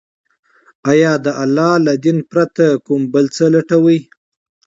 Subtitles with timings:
[0.91, 3.99] آيا د الله له دين پرته كوم بل څه لټوي،